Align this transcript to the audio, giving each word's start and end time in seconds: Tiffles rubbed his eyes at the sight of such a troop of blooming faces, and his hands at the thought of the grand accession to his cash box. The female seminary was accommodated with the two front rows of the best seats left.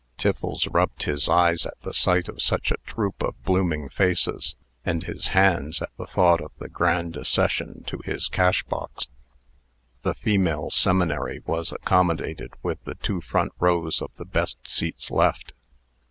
Tiffles 0.17 0.67
rubbed 0.67 1.03
his 1.03 1.29
eyes 1.29 1.63
at 1.67 1.79
the 1.81 1.93
sight 1.93 2.27
of 2.27 2.41
such 2.41 2.71
a 2.71 2.77
troop 2.87 3.21
of 3.21 3.39
blooming 3.43 3.87
faces, 3.87 4.55
and 4.83 5.03
his 5.03 5.27
hands 5.27 5.79
at 5.79 5.95
the 5.95 6.07
thought 6.07 6.41
of 6.41 6.51
the 6.57 6.67
grand 6.69 7.15
accession 7.15 7.83
to 7.85 8.01
his 8.03 8.27
cash 8.27 8.63
box. 8.63 9.05
The 10.01 10.15
female 10.15 10.71
seminary 10.71 11.43
was 11.45 11.71
accommodated 11.71 12.53
with 12.63 12.83
the 12.83 12.95
two 12.95 13.21
front 13.21 13.51
rows 13.59 14.01
of 14.01 14.09
the 14.15 14.25
best 14.25 14.67
seats 14.67 15.11
left. 15.11 15.53